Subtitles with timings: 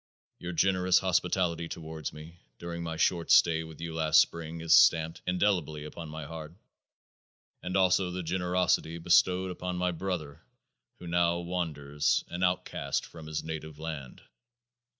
[0.39, 5.21] Your generous hospitality towards me, during my short stay with you last spring, is stamped
[5.27, 6.55] indelibly upon my heart,
[7.61, 10.41] and also the generosity bestowed upon my brother
[10.97, 14.23] who now wanders, an outcast from his native land.